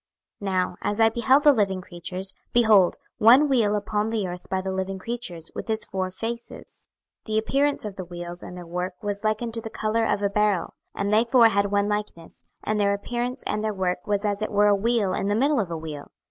26:001:015 0.41 0.51
Now 0.53 0.75
as 0.81 0.99
I 0.99 1.09
beheld 1.09 1.43
the 1.43 1.53
living 1.53 1.79
creatures, 1.79 2.33
behold 2.53 2.97
one 3.19 3.47
wheel 3.47 3.75
upon 3.75 4.09
the 4.09 4.25
earth 4.27 4.49
by 4.49 4.59
the 4.59 4.71
living 4.71 4.97
creatures, 4.97 5.51
with 5.53 5.67
his 5.67 5.85
four 5.85 6.09
faces. 6.09 6.89
26:001:016 7.25 7.25
The 7.25 7.37
appearance 7.37 7.85
of 7.85 7.95
the 7.97 8.05
wheels 8.05 8.41
and 8.41 8.57
their 8.57 8.65
work 8.65 8.93
was 9.03 9.23
like 9.23 9.43
unto 9.43 9.61
the 9.61 9.69
colour 9.69 10.05
of 10.05 10.23
a 10.23 10.29
beryl: 10.31 10.73
and 10.95 11.13
they 11.13 11.23
four 11.23 11.49
had 11.49 11.69
one 11.71 11.87
likeness: 11.87 12.41
and 12.63 12.79
their 12.79 12.95
appearance 12.95 13.43
and 13.45 13.63
their 13.63 13.75
work 13.75 13.99
was 14.07 14.25
as 14.25 14.41
it 14.41 14.49
were 14.51 14.65
a 14.69 14.73
wheel 14.75 15.13
in 15.13 15.27
the 15.27 15.35
middle 15.35 15.59
of 15.59 15.69
a 15.69 15.77
wheel. 15.77 16.09